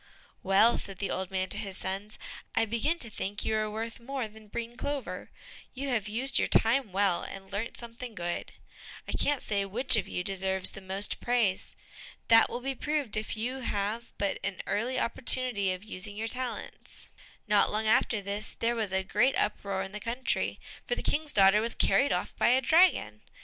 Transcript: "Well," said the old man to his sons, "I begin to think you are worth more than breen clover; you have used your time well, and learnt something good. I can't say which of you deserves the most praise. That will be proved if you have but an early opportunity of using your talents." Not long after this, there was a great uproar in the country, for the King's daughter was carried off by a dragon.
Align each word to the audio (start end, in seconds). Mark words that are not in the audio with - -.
"Well," 0.41 0.79
said 0.79 0.97
the 0.97 1.11
old 1.11 1.29
man 1.29 1.47
to 1.49 1.59
his 1.59 1.77
sons, 1.77 2.17
"I 2.55 2.65
begin 2.65 2.97
to 2.97 3.09
think 3.11 3.45
you 3.45 3.55
are 3.55 3.69
worth 3.69 3.99
more 3.99 4.27
than 4.27 4.47
breen 4.47 4.75
clover; 4.75 5.29
you 5.75 5.89
have 5.89 6.07
used 6.07 6.39
your 6.39 6.47
time 6.47 6.91
well, 6.91 7.21
and 7.21 7.51
learnt 7.51 7.77
something 7.77 8.15
good. 8.15 8.51
I 9.07 9.11
can't 9.11 9.43
say 9.43 9.63
which 9.63 9.95
of 9.95 10.07
you 10.07 10.23
deserves 10.23 10.71
the 10.71 10.81
most 10.81 11.19
praise. 11.21 11.75
That 12.29 12.49
will 12.49 12.61
be 12.61 12.73
proved 12.73 13.15
if 13.15 13.37
you 13.37 13.57
have 13.59 14.11
but 14.17 14.39
an 14.43 14.63
early 14.65 14.99
opportunity 14.99 15.71
of 15.71 15.83
using 15.83 16.15
your 16.17 16.27
talents." 16.27 17.09
Not 17.47 17.71
long 17.71 17.85
after 17.85 18.21
this, 18.21 18.55
there 18.55 18.73
was 18.75 18.91
a 18.91 19.03
great 19.03 19.35
uproar 19.35 19.83
in 19.83 19.91
the 19.91 19.99
country, 19.99 20.59
for 20.87 20.95
the 20.95 21.03
King's 21.03 21.31
daughter 21.31 21.61
was 21.61 21.75
carried 21.75 22.11
off 22.11 22.35
by 22.37 22.47
a 22.47 22.59
dragon. 22.59 23.21